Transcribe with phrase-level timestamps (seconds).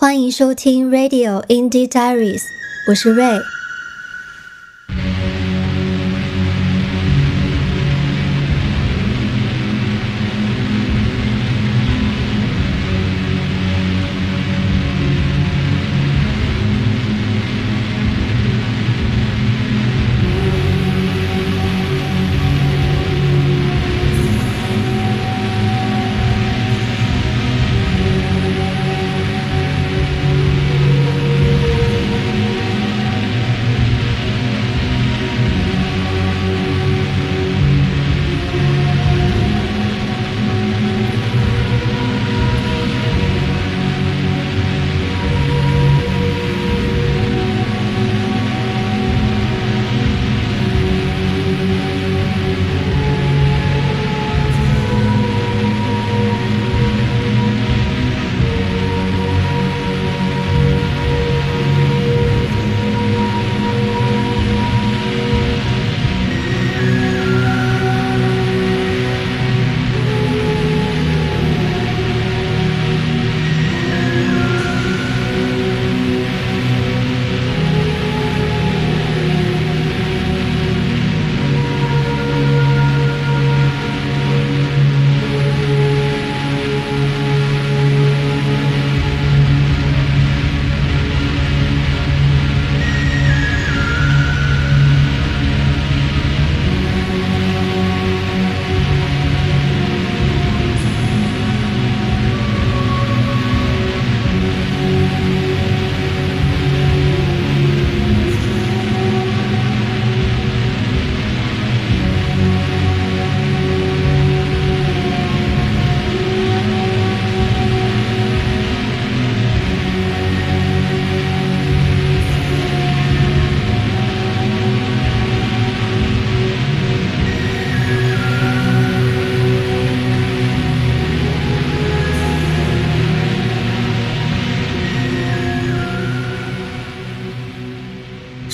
[0.00, 2.44] 欢迎收听 Radio Indie Diaries，
[2.88, 3.59] 我是 Ray。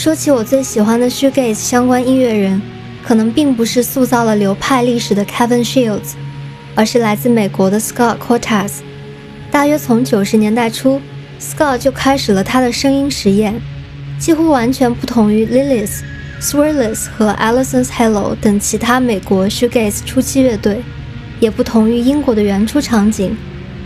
[0.07, 2.63] 说起我最喜欢的 shoegaze 相关音乐人，
[3.03, 6.13] 可能并不是塑造了流派历史的 Kevin Shields，
[6.77, 8.75] 而是来自美国的 Scott Cortez。
[9.51, 11.01] 大约从九十年代初
[11.41, 13.61] ，Scott 就开始了他的声音实验，
[14.17, 16.03] 几乎完全不同于 Lilith、
[16.41, 20.85] Swirless 和 Allison's Halo 等其他美国 shoegaze 初期乐队，
[21.41, 23.37] 也不同于英国的原初场景。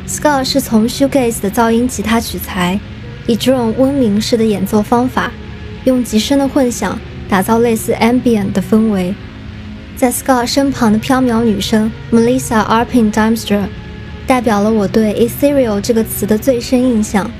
[0.06, 2.78] Scott 是从 shoegaze 的噪音吉他取材，
[3.26, 5.32] 以这种温明式的演奏方法。
[5.84, 6.98] 用极深的混响
[7.28, 9.14] 打造类似 ambient 的氛围，
[9.96, 13.62] 在 Scott 身旁的飘渺女声 Melissa Arpin Dimster
[14.26, 17.30] 代表了我对 ethereal 这个词的最深印象。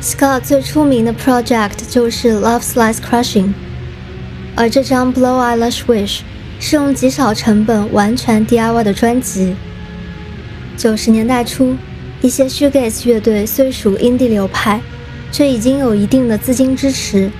[0.00, 3.52] Scott 最出名的 project 就是 Love Slice Crushing，
[4.54, 6.20] 而这张 Blow Eyelash Wish
[6.60, 9.54] 是用极少成本完全 DIY 的专辑。
[10.76, 11.76] 九十年代初，
[12.20, 14.80] 一些 shoegaze 乐队虽属 indie 流派。
[15.30, 17.30] 却已经有一定的资金支持。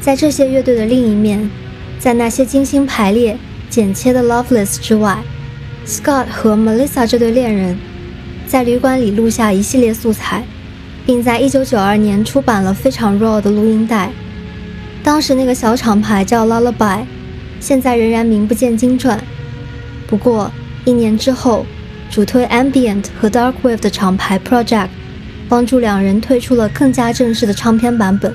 [0.00, 1.50] 在这些乐队的另一面，
[1.98, 3.38] 在那些精心排列、
[3.70, 5.22] 剪切的 Loveless 之外
[5.86, 7.78] ，Scott 和 Melissa 这对恋人
[8.46, 10.44] 在旅馆里录下一系列素材，
[11.06, 14.10] 并在1992年出版了非常 raw 的录音带。
[15.04, 17.04] 当时那个小厂牌叫 Lullaby，
[17.60, 19.22] 现在仍然名不见经传。
[20.06, 20.50] 不过
[20.84, 21.64] 一年之后，
[22.10, 24.88] 主推 Ambient 和 Dark Wave 的厂牌 Project。
[25.52, 28.34] 帮助两人推出了更加正式的唱片版本。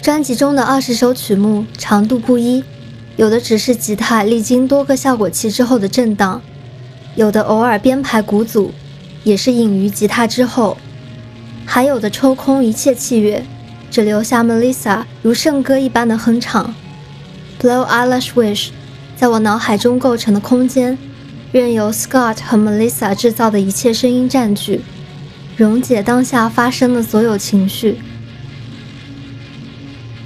[0.00, 2.62] 专辑中的二十首曲目长度不一，
[3.16, 6.40] 有的只是吉他历经多个效果器之后的震荡，
[7.16, 8.72] 有的偶尔编排鼓组，
[9.24, 10.78] 也是隐于吉他之后，
[11.66, 13.44] 还有的抽空一切器乐，
[13.90, 16.74] 只留下 Melissa 如圣歌一般的哼唱。
[17.60, 18.68] Blow Eyelash Wish
[19.16, 20.96] 在我脑海中构成的空间，
[21.50, 24.80] 任由 Scott 和 Melissa 制造的一切声音占据，
[25.56, 27.98] 溶解当下发生的所有情绪。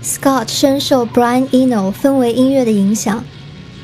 [0.03, 3.25] Scott 深受 Brian Eno 氛围音乐的影响，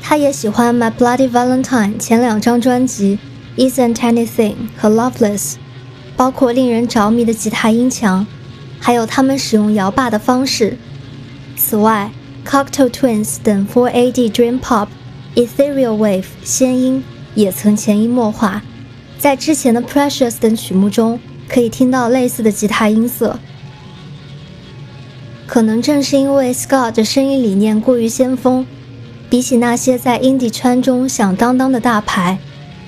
[0.01, 3.17] 他也喜欢 My Bloody Valentine 前两张专辑
[3.55, 5.53] Isn't Anything 和 Loveless，
[6.17, 8.27] 包括令人着迷的吉他音墙，
[8.81, 10.77] 还有他们使用摇把的方式。
[11.55, 12.11] 此外
[12.45, 14.89] ，Cocktail Twins 等 4AD Dream Pop、
[15.35, 17.01] Ethereal Wave 仙音
[17.33, 18.61] 也曾潜移默化，
[19.17, 21.17] 在之前的 Precious 等曲目中
[21.47, 23.39] 可以听到类似的吉他音色。
[25.49, 28.67] 可能正是因为 Scott 的声音理念过于先锋，
[29.31, 32.37] 比起那些在 indie 圈中响当当的大牌，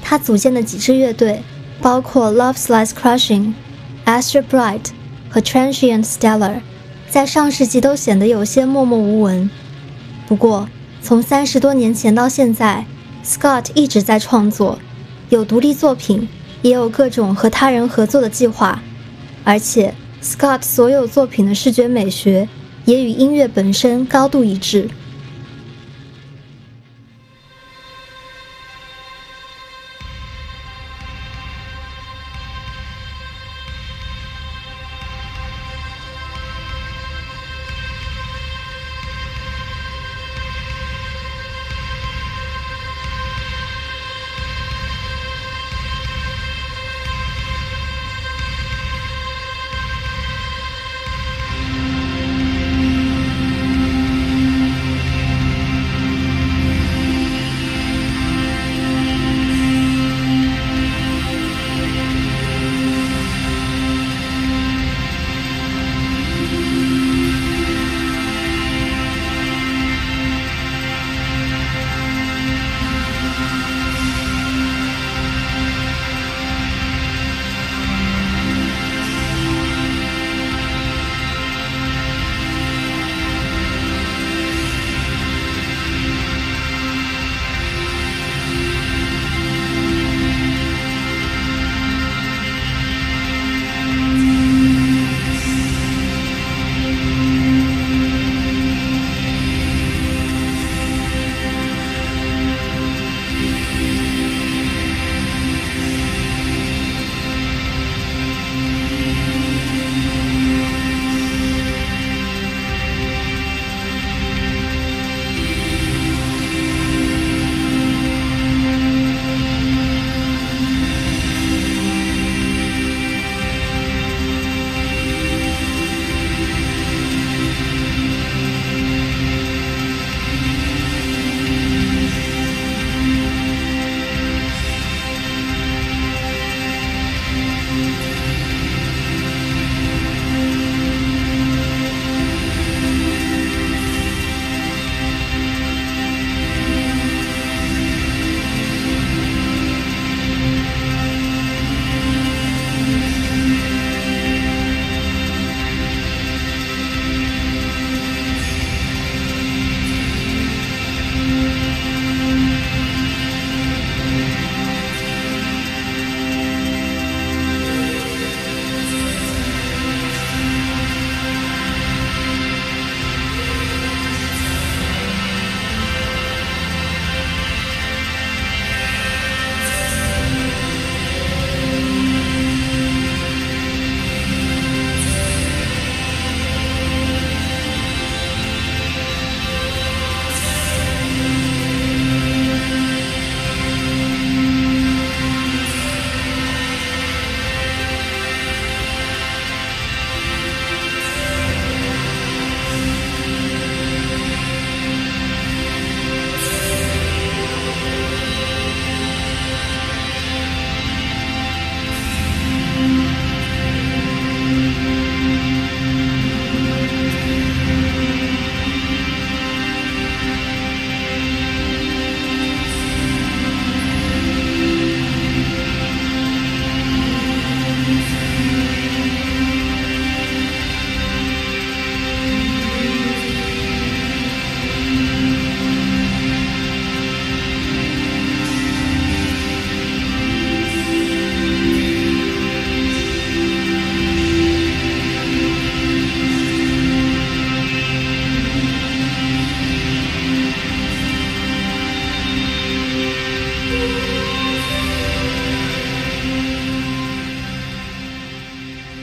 [0.03, 1.41] 他组建的几支乐队，
[1.82, 3.53] 包括 Love Slice Crushing、
[4.06, 4.89] Astro Bright
[5.27, 6.62] 和 Transient Stellar，
[7.10, 9.50] 在上世纪都显得有些默默无闻。
[10.27, 10.70] 不过，
[11.01, 12.86] 从三十多年前到现在
[13.25, 14.77] ，Scott 一直在创作，
[15.30, 16.30] 有独立作品，
[16.62, 18.84] 也有各种和他人合作的计划，
[19.44, 19.96] 而且。
[20.21, 22.47] Scott 所有作品的视觉美学
[22.85, 24.87] 也与音乐本身高度一致。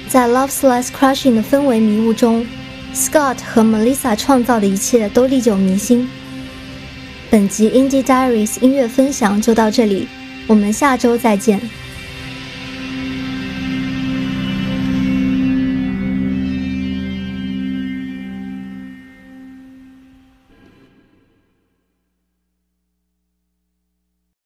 [0.08, 2.46] 在 Love Slice Crushing 的氛围迷雾中
[2.94, 6.08] ，Scott 和 Melissa 创造的一切都历久弥新。
[7.30, 10.08] 本集 Indie Diaries 音乐分享就到这里，
[10.46, 11.60] 我们下周再见。